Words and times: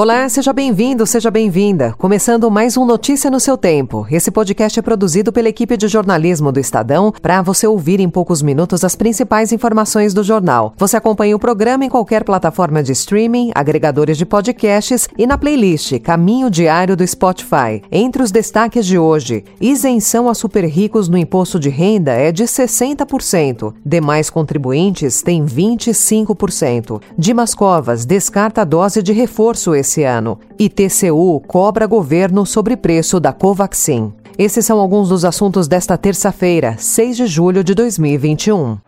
Olá, 0.00 0.26
seja 0.30 0.50
bem-vindo, 0.50 1.06
seja 1.06 1.30
bem-vinda. 1.30 1.94
Começando 1.98 2.50
mais 2.50 2.74
um 2.74 2.86
Notícia 2.86 3.30
no 3.30 3.38
seu 3.38 3.54
tempo. 3.54 4.06
Esse 4.10 4.30
podcast 4.30 4.78
é 4.78 4.82
produzido 4.82 5.30
pela 5.30 5.50
equipe 5.50 5.76
de 5.76 5.88
jornalismo 5.88 6.50
do 6.50 6.58
Estadão 6.58 7.12
para 7.20 7.42
você 7.42 7.66
ouvir 7.66 8.00
em 8.00 8.08
poucos 8.08 8.40
minutos 8.40 8.82
as 8.82 8.96
principais 8.96 9.52
informações 9.52 10.14
do 10.14 10.24
jornal. 10.24 10.72
Você 10.78 10.96
acompanha 10.96 11.36
o 11.36 11.38
programa 11.38 11.84
em 11.84 11.90
qualquer 11.90 12.24
plataforma 12.24 12.82
de 12.82 12.92
streaming, 12.92 13.50
agregadores 13.54 14.16
de 14.16 14.24
podcasts 14.24 15.06
e 15.18 15.26
na 15.26 15.36
playlist 15.36 15.98
Caminho 15.98 16.48
Diário 16.48 16.96
do 16.96 17.06
Spotify. 17.06 17.82
Entre 17.92 18.22
os 18.22 18.30
destaques 18.30 18.86
de 18.86 18.98
hoje, 18.98 19.44
isenção 19.60 20.30
a 20.30 20.34
super 20.34 20.64
ricos 20.64 21.10
no 21.10 21.18
imposto 21.18 21.60
de 21.60 21.68
renda 21.68 22.12
é 22.12 22.32
de 22.32 22.44
60%. 22.44 23.74
Demais 23.84 24.30
contribuintes 24.30 25.20
têm 25.20 25.44
25%. 25.44 27.02
Dimas 27.18 27.54
Covas 27.54 28.06
descarta 28.06 28.62
a 28.62 28.64
dose 28.64 29.02
de 29.02 29.12
reforço 29.12 29.74
esse 29.74 29.89
esse 29.90 30.04
ano. 30.04 30.38
E 30.58 30.68
TCU 30.68 31.40
cobra 31.46 31.86
governo 31.86 32.46
sobre 32.46 32.76
preço 32.76 33.18
da 33.18 33.32
Covaxin. 33.32 34.12
Esses 34.38 34.64
são 34.64 34.78
alguns 34.78 35.08
dos 35.08 35.24
assuntos 35.24 35.66
desta 35.66 35.98
terça-feira, 35.98 36.76
6 36.78 37.16
de 37.16 37.26
julho 37.26 37.64
de 37.64 37.74
2021. 37.74 38.78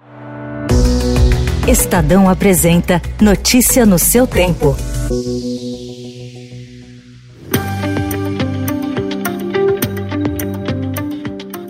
Estadão 1.69 2.29
apresenta 2.29 3.03
Notícia 3.21 3.85
no 3.85 3.99
seu 3.99 4.27
tempo. 4.27 4.75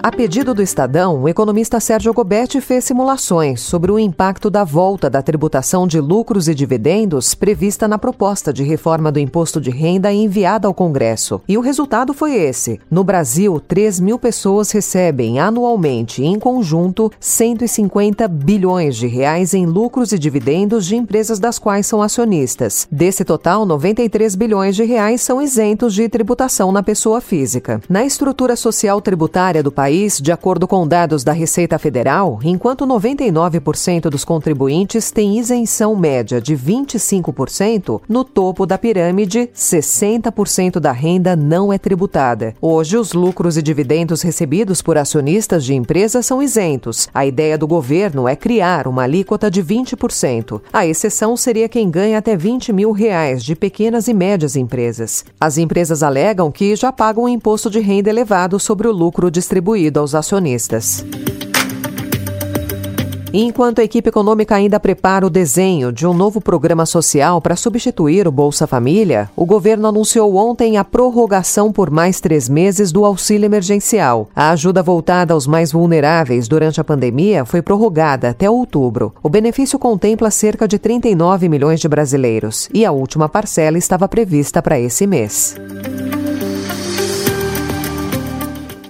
A 0.05 0.11
pedido 0.11 0.52
do 0.52 0.61
Estadão, 0.61 1.23
o 1.23 1.29
economista 1.29 1.79
Sérgio 1.79 2.12
Gobetti 2.12 2.60
fez 2.60 2.83
simulações 2.83 3.60
sobre 3.60 3.93
o 3.93 4.01
impacto 4.01 4.51
da 4.51 4.65
volta 4.65 5.09
da 5.09 5.23
tributação 5.23 5.87
de 5.87 6.01
lucros 6.01 6.49
e 6.49 6.54
dividendos 6.57 7.37
prevista 7.37 7.87
na 7.87 7.96
proposta 7.96 8.52
de 8.52 8.65
reforma 8.65 9.13
do 9.13 9.21
imposto 9.21 9.60
de 9.60 9.71
renda 9.71 10.13
enviada 10.13 10.66
ao 10.66 10.74
Congresso. 10.74 11.41
E 11.46 11.57
o 11.57 11.60
resultado 11.60 12.13
foi 12.13 12.35
esse. 12.35 12.80
No 12.91 13.04
Brasil, 13.04 13.60
3 13.60 14.01
mil 14.01 14.18
pessoas 14.18 14.73
recebem 14.73 15.38
anualmente, 15.38 16.24
em 16.24 16.37
conjunto, 16.37 17.09
150 17.21 18.26
bilhões 18.26 18.96
de 18.96 19.07
reais 19.07 19.54
em 19.54 19.66
lucros 19.66 20.10
e 20.10 20.19
dividendos 20.19 20.85
de 20.85 20.96
empresas 20.96 21.38
das 21.38 21.60
quais 21.60 21.87
são 21.87 22.02
acionistas. 22.02 22.88
Desse 22.91 23.24
total, 23.24 23.65
93 23.65 24.35
bilhões 24.35 24.74
de 24.74 24.82
reais 24.82 25.21
são 25.21 25.41
isentos 25.41 25.95
de 25.95 26.09
tributação 26.09 26.73
na 26.73 26.82
pessoa 26.82 27.21
física. 27.21 27.80
Na 27.88 28.04
estrutura 28.04 28.57
social 28.57 29.01
tributária 29.01 29.63
do 29.63 29.71
país, 29.71 29.91
país, 29.93 30.18
de 30.18 30.32
acordo 30.32 30.66
com 30.66 30.88
dados 30.88 31.23
da 31.23 31.32
Receita 31.32 31.79
Federal, 31.79 32.40
enquanto 32.43 32.87
99% 32.87 34.09
dos 34.09 34.24
contribuintes 34.24 35.10
têm 35.10 35.38
isenção 35.38 35.95
média 35.95 36.40
de 36.40 36.57
25%, 36.57 38.01
no 38.09 38.24
topo 38.24 38.65
da 38.65 38.79
pirâmide, 38.79 39.51
60% 39.54 40.80
da 40.80 40.93
renda 40.93 41.37
não 41.37 41.70
é 41.70 41.76
tributada. 41.76 42.54
Hoje, 42.59 42.96
os 42.96 43.13
lucros 43.13 43.59
e 43.59 43.63
dividendos 43.63 44.23
recebidos 44.23 44.80
por 44.80 44.96
acionistas 44.96 45.63
de 45.63 45.74
empresas 45.74 46.24
são 46.24 46.43
isentos. 46.43 47.10
A 47.13 47.26
ideia 47.26 47.59
do 47.59 47.66
governo 47.66 48.26
é 48.26 48.35
criar 48.35 48.88
uma 48.88 49.02
alíquota 49.02 49.51
de 49.51 49.63
20%. 49.63 50.63
A 50.73 50.87
exceção 50.87 51.37
seria 51.37 51.68
quem 51.68 51.90
ganha 51.90 52.16
até 52.16 52.35
20 52.35 52.73
mil 52.73 52.93
reais 52.93 53.45
de 53.45 53.54
pequenas 53.54 54.09
e 54.09 54.15
médias 54.15 54.57
empresas. 54.57 55.23
As 55.38 55.59
empresas 55.59 56.02
alegam 56.02 56.51
que 56.51 56.74
já 56.76 56.90
pagam 56.90 57.24
um 57.24 57.29
imposto 57.29 57.68
de 57.68 57.79
renda 57.79 58.09
elevado 58.09 58.59
sobre 58.59 58.88
o 58.88 58.93
lucro 58.93 59.30
distribuído 59.30 59.82
distribuído 59.83 60.01
aos 60.01 60.15
acionistas. 60.15 61.05
Enquanto 63.35 63.79
a 63.79 63.83
equipe 63.83 64.11
econômica 64.11 64.55
ainda 64.55 64.78
prepara 64.78 65.27
o 65.27 65.31
desenho 65.31 65.91
de 65.91 66.06
um 66.06 66.12
novo 66.12 66.38
programa 66.38 66.84
social 66.84 67.41
para 67.41 67.56
substituir 67.56 68.28
o 68.28 68.31
Bolsa 68.31 68.66
Família, 68.66 69.31
o 69.34 69.47
governo 69.47 69.88
anunciou 69.88 70.37
ontem 70.37 70.76
a 70.76 70.84
prorrogação 70.84 71.72
por 71.72 71.91
mais 71.91 72.21
três 72.21 72.47
meses 72.47 72.92
do 72.92 73.06
auxílio 73.06 73.47
emergencial. 73.47 74.28
A 74.37 74.50
ajuda 74.50 74.82
voltada 74.82 75.32
aos 75.32 75.47
mais 75.47 75.72
vulneráveis 75.72 76.47
durante 76.47 76.78
a 76.78 76.84
pandemia 76.84 77.47
foi 77.47 77.62
prorrogada 77.62 78.28
até 78.28 78.50
outubro. 78.50 79.15
O 79.22 79.31
benefício 79.31 79.78
contempla 79.78 80.31
cerca 80.31 80.69
de 80.69 80.78
39 80.78 81.48
milhões 81.48 81.81
de 81.81 81.88
brasileiros 81.88 82.69
e 82.75 82.84
a 82.84 82.92
última 82.92 83.31
parcela 83.31 83.78
estava 83.78 84.06
prevista 84.06 84.60
para 84.60 84.78
esse 84.78 85.06
mês. 85.06 85.56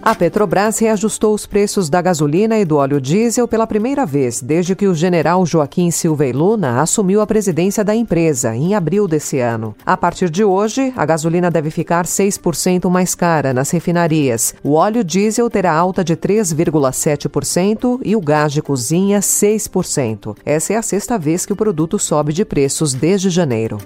A 0.05 0.17
Petrobras 0.17 0.81
reajustou 0.81 1.33
os 1.33 1.47
preços 1.47 1.89
da 1.89 2.03
gasolina 2.03 2.59
e 2.59 2.65
do 2.65 2.77
óleo 2.77 3.01
diesel 3.01 3.47
pela 3.47 3.69
primeira 3.69 4.05
vez 4.05 4.43
desde 4.43 4.75
que 4.75 4.89
o 4.89 4.95
general 4.97 5.47
Joaquim 5.47 5.93
Silva 5.93 6.27
e 6.27 6.33
Luna 6.33 6.83
assumiu 6.83 7.21
a 7.21 7.27
presidência 7.27 7.85
da 7.85 7.95
empresa 7.95 8.53
em 8.53 8.75
abril 8.75 9.07
desse 9.07 9.39
ano. 9.39 9.77
A 9.87 9.97
partir 9.97 10.29
de 10.29 10.43
hoje, 10.43 10.93
a 10.97 11.07
gasolina 11.07 11.53
deve 11.53 11.71
ficar 11.71 12.05
6% 12.05 12.91
mais 12.91 13.15
cara 13.15 13.55
nas 13.55 13.71
refinarias. 13.71 14.57
O 14.65 14.73
óleo 14.73 15.05
diesel 15.05 15.49
terá 15.49 15.73
alta 15.73 16.03
de 16.03 16.17
3,7% 16.17 18.01
e 18.05 18.17
o 18.17 18.21
gás 18.21 18.53
de 18.53 18.61
cozinha 18.61 19.21
6%. 19.21 20.37
Essa 20.45 20.73
é 20.73 20.77
a 20.77 20.83
sexta 20.83 21.17
vez 21.17 21.47
que 21.47 21.53
o 21.53 21.57
produto 21.57 21.97
sobe 21.97 22.33
de 22.33 22.45
preços 22.45 22.93
desde 22.93 23.31
janeiro. 23.31 23.79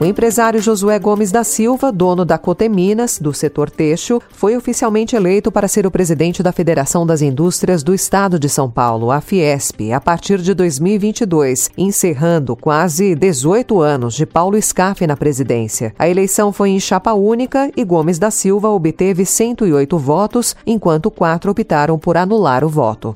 O 0.00 0.04
empresário 0.06 0.62
Josué 0.62 0.98
Gomes 0.98 1.30
da 1.30 1.44
Silva, 1.44 1.92
dono 1.92 2.24
da 2.24 2.38
Coteminas, 2.38 3.18
do 3.18 3.34
setor 3.34 3.68
têxtil, 3.68 4.22
foi 4.30 4.56
oficialmente 4.56 5.14
eleito 5.14 5.52
para 5.52 5.68
ser 5.68 5.86
o 5.86 5.90
presidente 5.90 6.42
da 6.42 6.52
Federação 6.52 7.04
das 7.04 7.20
Indústrias 7.20 7.82
do 7.82 7.92
Estado 7.92 8.38
de 8.38 8.48
São 8.48 8.70
Paulo, 8.70 9.10
a 9.10 9.20
Fiesp, 9.20 9.92
a 9.92 10.00
partir 10.00 10.38
de 10.38 10.54
2022, 10.54 11.68
encerrando 11.76 12.56
quase 12.56 13.14
18 13.14 13.78
anos 13.82 14.14
de 14.14 14.24
Paulo 14.24 14.56
Scaff 14.62 15.06
na 15.06 15.18
presidência. 15.18 15.94
A 15.98 16.08
eleição 16.08 16.50
foi 16.50 16.70
em 16.70 16.80
chapa 16.80 17.12
única 17.12 17.70
e 17.76 17.84
Gomes 17.84 18.18
da 18.18 18.30
Silva 18.30 18.70
obteve 18.70 19.26
108 19.26 19.98
votos, 19.98 20.56
enquanto 20.66 21.10
quatro 21.10 21.50
optaram 21.50 21.98
por 21.98 22.16
anular 22.16 22.64
o 22.64 22.70
voto. 22.70 23.14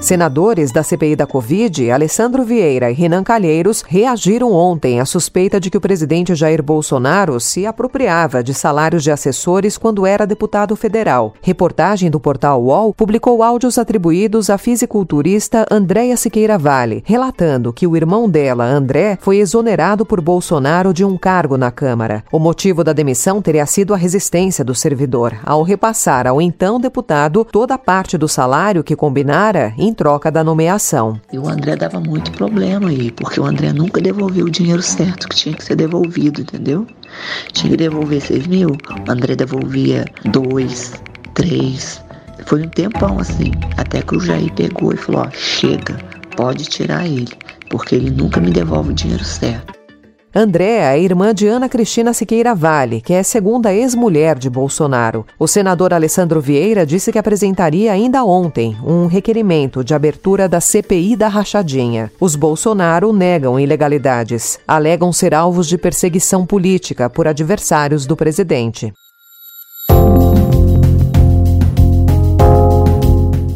Senadores 0.00 0.72
da 0.72 0.82
CPI 0.82 1.14
da 1.14 1.26
Covid, 1.26 1.90
Alessandro 1.90 2.42
Vieira 2.42 2.90
e 2.90 2.94
Renan 2.94 3.22
Calheiros, 3.22 3.84
reagiram 3.86 4.50
ontem 4.50 4.98
à 4.98 5.04
suspeita 5.04 5.60
de 5.60 5.68
que 5.68 5.76
o 5.76 5.80
presidente 5.80 6.34
Jair 6.34 6.62
Bolsonaro 6.62 7.38
se 7.38 7.66
apropriava 7.66 8.42
de 8.42 8.54
salários 8.54 9.04
de 9.04 9.10
assessores 9.10 9.76
quando 9.76 10.06
era 10.06 10.26
deputado 10.26 10.74
federal. 10.74 11.34
Reportagem 11.42 12.10
do 12.10 12.18
portal 12.18 12.62
UOL 12.62 12.94
publicou 12.94 13.42
áudios 13.42 13.76
atribuídos 13.76 14.48
à 14.48 14.56
fisiculturista 14.56 15.66
Andréia 15.70 16.16
Siqueira 16.16 16.56
Vale, 16.56 17.04
relatando 17.06 17.70
que 17.70 17.86
o 17.86 17.94
irmão 17.94 18.26
dela, 18.26 18.64
André, 18.64 19.18
foi 19.20 19.36
exonerado 19.36 20.06
por 20.06 20.22
Bolsonaro 20.22 20.94
de 20.94 21.04
um 21.04 21.18
cargo 21.18 21.58
na 21.58 21.70
Câmara. 21.70 22.24
O 22.32 22.38
motivo 22.38 22.82
da 22.82 22.94
demissão 22.94 23.42
teria 23.42 23.66
sido 23.66 23.92
a 23.92 23.98
resistência 23.98 24.64
do 24.64 24.74
servidor 24.74 25.36
ao 25.44 25.62
repassar 25.62 26.26
ao 26.26 26.40
então 26.40 26.80
deputado 26.80 27.44
toda 27.44 27.74
a 27.74 27.78
parte 27.78 28.16
do 28.16 28.26
salário 28.26 28.82
que 28.82 28.96
combinara 28.96 29.74
em 29.76 29.89
troca 29.92 30.30
da 30.30 30.44
nomeação. 30.44 31.20
E 31.32 31.38
o 31.38 31.48
André 31.48 31.76
dava 31.76 32.00
muito 32.00 32.30
problema 32.32 32.88
aí, 32.88 33.10
porque 33.10 33.40
o 33.40 33.44
André 33.44 33.72
nunca 33.72 34.00
devolveu 34.00 34.46
o 34.46 34.50
dinheiro 34.50 34.82
certo 34.82 35.28
que 35.28 35.36
tinha 35.36 35.54
que 35.54 35.64
ser 35.64 35.76
devolvido, 35.76 36.40
entendeu? 36.40 36.86
Tinha 37.52 37.70
que 37.70 37.76
devolver 37.76 38.20
6 38.20 38.46
mil, 38.46 38.70
o 38.70 39.10
André 39.10 39.34
devolvia 39.34 40.04
2, 40.24 40.92
3. 41.34 42.04
Foi 42.46 42.62
um 42.62 42.68
tempão 42.68 43.18
assim, 43.18 43.52
até 43.76 44.02
que 44.02 44.16
o 44.16 44.20
Jair 44.20 44.52
pegou 44.54 44.92
e 44.92 44.96
falou: 44.96 45.22
ó, 45.22 45.30
chega, 45.30 45.96
pode 46.36 46.64
tirar 46.64 47.06
ele, 47.06 47.32
porque 47.68 47.94
ele 47.94 48.10
nunca 48.10 48.40
me 48.40 48.50
devolve 48.50 48.90
o 48.90 48.94
dinheiro 48.94 49.24
certo. 49.24 49.79
Andréa 50.32 50.94
é 50.94 51.00
irmã 51.00 51.34
de 51.34 51.48
Ana 51.48 51.68
Cristina 51.68 52.12
Siqueira 52.12 52.54
Vale, 52.54 53.00
que 53.00 53.12
é 53.12 53.20
segunda 53.20 53.74
ex-mulher 53.74 54.38
de 54.38 54.48
Bolsonaro. 54.48 55.26
O 55.36 55.48
senador 55.48 55.92
Alessandro 55.92 56.40
Vieira 56.40 56.86
disse 56.86 57.10
que 57.10 57.18
apresentaria 57.18 57.92
ainda 57.92 58.24
ontem 58.24 58.76
um 58.86 59.06
requerimento 59.06 59.82
de 59.82 59.92
abertura 59.92 60.48
da 60.48 60.60
CPI 60.60 61.16
da 61.16 61.26
rachadinha. 61.26 62.12
Os 62.20 62.36
Bolsonaro 62.36 63.12
negam 63.12 63.58
ilegalidades, 63.58 64.60
alegam 64.68 65.12
ser 65.12 65.34
alvos 65.34 65.66
de 65.66 65.76
perseguição 65.76 66.46
política 66.46 67.10
por 67.10 67.26
adversários 67.26 68.06
do 68.06 68.14
presidente. 68.16 68.92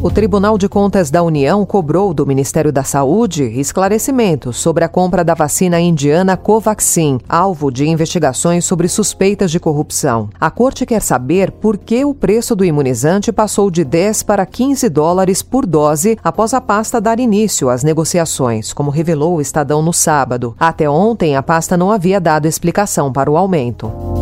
O 0.05 0.11
Tribunal 0.11 0.55
de 0.55 0.69
Contas 0.69 1.09
da 1.09 1.23
União 1.23 1.65
cobrou 1.65 2.13
do 2.13 2.27
Ministério 2.27 2.71
da 2.71 2.83
Saúde 2.83 3.43
esclarecimentos 3.59 4.55
sobre 4.55 4.83
a 4.83 4.87
compra 4.87 5.23
da 5.23 5.33
vacina 5.33 5.79
indiana 5.79 6.37
Covaxin, 6.37 7.17
alvo 7.27 7.71
de 7.71 7.89
investigações 7.89 8.65
sobre 8.65 8.87
suspeitas 8.87 9.49
de 9.49 9.59
corrupção. 9.59 10.29
A 10.39 10.51
corte 10.51 10.85
quer 10.85 11.01
saber 11.01 11.49
por 11.49 11.75
que 11.75 12.05
o 12.05 12.13
preço 12.13 12.55
do 12.55 12.63
imunizante 12.63 13.31
passou 13.31 13.71
de 13.71 13.83
10 13.83 14.21
para 14.21 14.45
15 14.45 14.87
dólares 14.89 15.41
por 15.41 15.65
dose 15.65 16.19
após 16.23 16.53
a 16.53 16.61
pasta 16.61 17.01
dar 17.01 17.19
início 17.19 17.67
às 17.67 17.83
negociações, 17.83 18.73
como 18.73 18.91
revelou 18.91 19.37
o 19.37 19.41
Estadão 19.41 19.81
no 19.81 19.91
sábado. 19.91 20.55
Até 20.59 20.87
ontem, 20.87 21.35
a 21.35 21.41
pasta 21.41 21.75
não 21.75 21.89
havia 21.91 22.21
dado 22.21 22.45
explicação 22.45 23.11
para 23.11 23.31
o 23.31 23.35
aumento. 23.35 24.14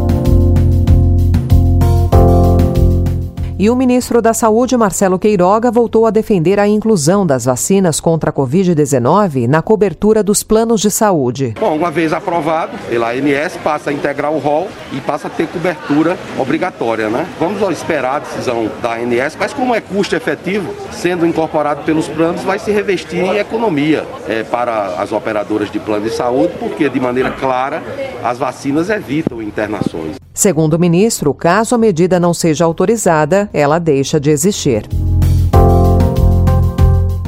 E 3.58 3.70
o 3.70 3.76
ministro 3.76 4.20
da 4.20 4.34
Saúde, 4.34 4.76
Marcelo 4.76 5.20
Queiroga, 5.20 5.70
voltou 5.70 6.08
a 6.08 6.10
defender 6.10 6.60
a 6.60 6.68
inclusão 6.68 7.26
das 7.26 7.46
vacinas 7.46 8.00
contra 8.00 8.32
a 8.32 8.34
Covid-19 8.34 9.48
na 9.48 9.62
cobertura 9.62 10.24
dos 10.24 10.42
planos 10.42 10.82
de 10.82 10.90
saúde. 10.90 11.54
Bom, 11.60 11.76
uma 11.76 11.92
vez 11.92 12.14
aprovado 12.14 12.76
pela 12.90 13.12
ANS, 13.12 13.56
passa 13.64 13.92
a 13.92 13.94
integrar 13.94 14.32
o 14.32 14.40
rol 14.40 14.68
e 14.92 15.00
passa 15.00 15.28
a 15.28 15.30
ter 15.30 15.48
cobertura 15.48 16.18
obrigatória, 16.40 17.10
né? 17.10 17.28
Vamos 17.40 17.62
esperar 17.70 18.16
a 18.16 18.20
decisão 18.20 18.72
da 18.82 18.96
ANS, 18.96 19.38
mas 19.40 19.54
como 19.54 19.76
é 19.76 19.80
custo 19.80 20.16
efetivo, 20.16 20.74
sendo 20.92 21.26
incorporado 21.26 21.84
pelos 21.84 22.08
planos, 22.08 22.42
vai 22.42 22.58
se 22.58 22.72
revestir 22.72 23.20
em 23.20 23.38
economia 23.38 24.04
é, 24.28 24.44
para 24.44 24.96
as 25.00 25.12
operadoras 25.12 25.70
de 25.70 25.80
plano 25.80 26.06
de 26.06 26.16
saúde, 26.16 26.54
porque 26.60 26.90
de 26.90 27.00
maneira 27.00 27.30
clara 27.30 27.84
as 28.24 28.40
vacinas 28.40 28.90
evitam 28.90 29.44
internações. 29.44 30.24
Segundo 30.44 30.74
o 30.74 30.78
ministro, 30.78 31.34
caso 31.34 31.74
a 31.74 31.78
medida 31.78 32.20
não 32.20 32.34
seja 32.34 32.66
autorizada, 32.66 33.50
ela 33.54 33.80
deixa 33.80 34.20
de 34.20 34.30
existir. 34.30 34.86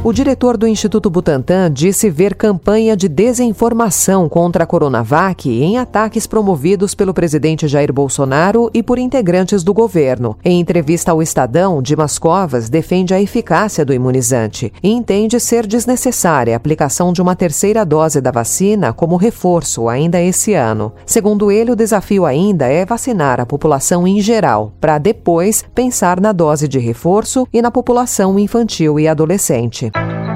O 0.05 0.13
diretor 0.13 0.55
do 0.55 0.67
Instituto 0.67 1.09
Butantan 1.09 1.71
disse 1.73 2.11
ver 2.11 2.35
campanha 2.35 2.95
de 2.95 3.09
desinformação 3.09 4.29
contra 4.29 4.63
a 4.63 4.67
Coronavac 4.67 5.49
em 5.49 5.79
ataques 5.79 6.27
promovidos 6.27 6.93
pelo 6.93 7.11
presidente 7.11 7.67
Jair 7.67 7.91
Bolsonaro 7.91 8.69
e 8.71 8.83
por 8.83 8.99
integrantes 8.99 9.63
do 9.63 9.73
governo. 9.73 10.37
Em 10.45 10.59
entrevista 10.59 11.11
ao 11.11 11.23
Estadão, 11.23 11.81
Dimas 11.81 12.19
Covas 12.19 12.69
defende 12.69 13.15
a 13.15 13.19
eficácia 13.19 13.83
do 13.83 13.95
imunizante 13.95 14.71
e 14.83 14.91
entende 14.91 15.39
ser 15.39 15.65
desnecessária 15.65 16.53
a 16.53 16.57
aplicação 16.57 17.11
de 17.11 17.19
uma 17.19 17.35
terceira 17.35 17.83
dose 17.83 18.21
da 18.21 18.29
vacina 18.29 18.93
como 18.93 19.17
reforço 19.17 19.89
ainda 19.89 20.21
esse 20.21 20.53
ano. 20.53 20.93
Segundo 21.03 21.49
ele, 21.49 21.71
o 21.71 21.75
desafio 21.75 22.27
ainda 22.27 22.67
é 22.67 22.85
vacinar 22.85 23.41
a 23.41 23.45
população 23.47 24.07
em 24.07 24.21
geral, 24.21 24.71
para 24.79 24.99
depois 24.99 25.65
pensar 25.73 26.21
na 26.21 26.31
dose 26.31 26.67
de 26.67 26.77
reforço 26.77 27.47
e 27.51 27.59
na 27.59 27.71
população 27.71 28.37
infantil 28.37 28.99
e 28.99 29.07
adolescente. 29.07 29.94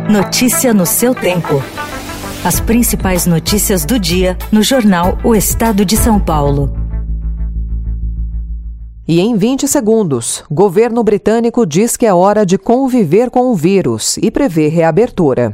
Notícia 0.10 0.74
no 0.74 0.88
seu 0.88 1.14
tempo. 1.14 1.62
As 2.44 2.60
principais 2.60 3.28
notícias 3.28 3.86
do 3.86 4.00
dia 4.00 4.36
no 4.52 4.64
jornal 4.64 5.20
O 5.24 5.36
Estado 5.36 5.86
de 5.86 5.96
São 5.96 6.20
Paulo. 6.20 6.74
E 9.08 9.20
em 9.20 9.38
20 9.38 9.68
segundos, 9.68 10.44
governo 10.50 11.04
britânico 11.04 11.64
diz 11.64 11.96
que 11.96 12.08
é 12.08 12.14
hora 12.14 12.44
de 12.44 12.58
conviver 12.58 13.30
com 13.30 13.52
o 13.52 13.56
vírus 13.56 14.18
e 14.18 14.32
prevê 14.32 14.68
reabertura. 14.68 15.54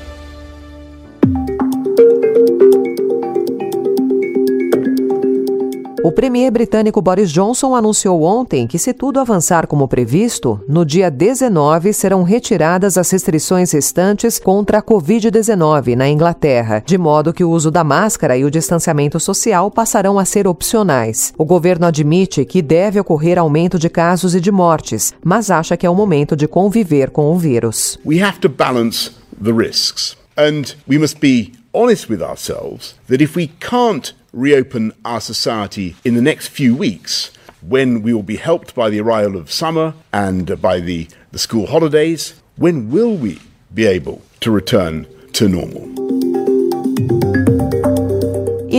O 6.11 6.13
premier 6.13 6.51
britânico 6.51 7.01
Boris 7.01 7.31
Johnson 7.31 7.73
anunciou 7.73 8.23
ontem 8.23 8.67
que, 8.67 8.77
se 8.77 8.91
tudo 8.91 9.17
avançar 9.17 9.65
como 9.65 9.87
previsto, 9.87 10.59
no 10.67 10.85
dia 10.85 11.09
19 11.09 11.93
serão 11.93 12.21
retiradas 12.21 12.97
as 12.97 13.09
restrições 13.09 13.71
restantes 13.71 14.37
contra 14.37 14.79
a 14.79 14.83
Covid-19 14.83 15.95
na 15.95 16.09
Inglaterra, 16.09 16.83
de 16.85 16.97
modo 16.97 17.31
que 17.31 17.45
o 17.45 17.49
uso 17.49 17.71
da 17.71 17.81
máscara 17.81 18.35
e 18.35 18.43
o 18.43 18.51
distanciamento 18.51 19.21
social 19.21 19.71
passarão 19.71 20.19
a 20.19 20.25
ser 20.25 20.49
opcionais. 20.49 21.33
O 21.37 21.45
governo 21.45 21.85
admite 21.85 22.43
que 22.43 22.61
deve 22.61 22.99
ocorrer 22.99 23.39
aumento 23.39 23.79
de 23.79 23.87
casos 23.89 24.35
e 24.35 24.41
de 24.41 24.51
mortes, 24.51 25.13
mas 25.23 25.49
acha 25.49 25.77
que 25.77 25.85
é 25.85 25.89
o 25.89 25.95
momento 25.95 26.35
de 26.35 26.45
conviver 26.45 27.09
com 27.09 27.31
o 27.31 27.37
vírus. 27.37 27.97
We 28.05 28.21
have 28.21 28.37
to 28.39 28.49
balance 28.49 29.11
the 29.41 29.53
risks. 29.53 30.17
And 30.37 30.75
we 30.89 30.97
must 30.97 31.21
be 31.21 31.53
honest 31.73 32.09
with 32.09 32.21
ourselves 32.21 32.95
that 33.07 33.21
if 33.21 33.35
we 33.35 33.47
can't 33.59 34.13
reopen 34.33 34.93
our 35.03 35.21
society 35.21 35.95
in 36.03 36.15
the 36.15 36.21
next 36.21 36.47
few 36.47 36.75
weeks, 36.75 37.31
when 37.61 38.01
we 38.01 38.13
will 38.13 38.23
be 38.23 38.37
helped 38.37 38.73
by 38.73 38.89
the 38.89 38.99
arrival 38.99 39.37
of 39.37 39.51
summer 39.51 39.93
and 40.11 40.59
by 40.61 40.79
the, 40.79 41.07
the 41.31 41.39
school 41.39 41.67
holidays, 41.67 42.33
when 42.55 42.89
will 42.89 43.15
we 43.15 43.39
be 43.73 43.85
able 43.85 44.21
to 44.39 44.51
return 44.51 45.07
to 45.33 45.47
normal? 45.47 46.10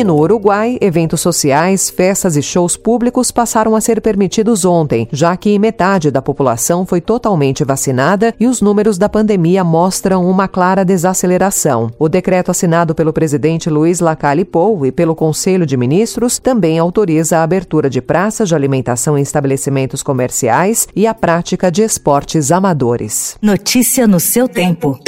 E 0.02 0.04
no 0.04 0.16
Uruguai, 0.16 0.78
eventos 0.80 1.20
sociais, 1.20 1.88
festas 1.88 2.36
e 2.36 2.42
shows 2.42 2.76
públicos 2.76 3.30
passaram 3.30 3.76
a 3.76 3.80
ser 3.80 4.00
permitidos 4.00 4.64
ontem, 4.64 5.06
já 5.12 5.36
que 5.36 5.56
metade 5.60 6.10
da 6.10 6.20
população 6.20 6.84
foi 6.84 7.00
totalmente 7.00 7.62
vacinada 7.62 8.34
e 8.40 8.48
os 8.48 8.60
números 8.60 8.98
da 8.98 9.08
pandemia 9.08 9.62
mostram 9.62 10.28
uma 10.28 10.48
clara 10.48 10.84
desaceleração. 10.84 11.88
O 12.00 12.08
decreto 12.08 12.50
assinado 12.50 12.96
pelo 12.96 13.12
presidente 13.12 13.70
Luiz 13.70 14.00
Lacalle 14.00 14.44
Pou 14.44 14.84
e 14.84 14.90
pelo 14.90 15.14
Conselho 15.14 15.64
de 15.64 15.76
Ministros 15.76 16.40
também 16.40 16.80
autoriza 16.80 17.38
a 17.38 17.44
abertura 17.44 17.88
de 17.88 18.02
praças 18.02 18.48
de 18.48 18.56
alimentação 18.56 19.16
em 19.16 19.22
estabelecimentos 19.22 20.02
comerciais 20.02 20.88
e 20.96 21.06
a 21.06 21.14
prática 21.14 21.70
de 21.70 21.80
esportes 21.80 22.50
amadores. 22.50 23.36
Notícia 23.40 24.08
no 24.08 24.18
seu 24.18 24.48
tempo. 24.48 24.98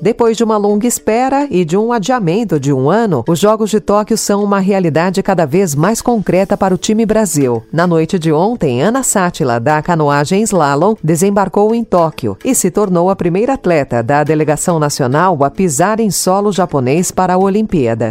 Depois 0.00 0.36
de 0.36 0.44
uma 0.44 0.56
longa 0.56 0.86
espera 0.86 1.48
e 1.50 1.64
de 1.64 1.76
um 1.76 1.92
adiamento 1.92 2.60
de 2.60 2.72
um 2.72 2.88
ano, 2.88 3.24
os 3.28 3.38
Jogos 3.38 3.70
de 3.70 3.80
Tóquio 3.80 4.16
são 4.16 4.44
uma 4.44 4.60
realidade 4.60 5.22
cada 5.22 5.44
vez 5.44 5.74
mais 5.74 6.00
concreta 6.00 6.56
para 6.56 6.74
o 6.74 6.78
time 6.78 7.04
Brasil. 7.04 7.64
Na 7.72 7.86
noite 7.86 8.18
de 8.18 8.32
ontem, 8.32 8.80
Ana 8.80 9.02
Sátila, 9.02 9.58
da 9.58 9.82
canoagem 9.82 10.42
slalom, 10.42 10.94
desembarcou 11.02 11.74
em 11.74 11.82
Tóquio 11.82 12.36
e 12.44 12.54
se 12.54 12.70
tornou 12.70 13.10
a 13.10 13.16
primeira 13.16 13.54
atleta 13.54 14.02
da 14.02 14.22
delegação 14.22 14.78
nacional 14.78 15.42
a 15.42 15.50
pisar 15.50 15.98
em 15.98 16.10
solo 16.10 16.52
japonês 16.52 17.10
para 17.10 17.34
a 17.34 17.38
Olimpíada. 17.38 18.10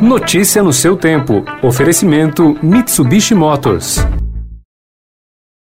Notícia 0.00 0.62
no 0.62 0.72
seu 0.72 0.96
tempo. 0.96 1.44
Oferecimento 1.60 2.56
Mitsubishi 2.62 3.34
Motors. 3.34 3.98